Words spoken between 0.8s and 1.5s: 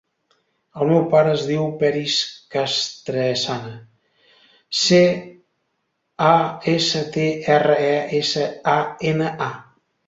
El meu pare es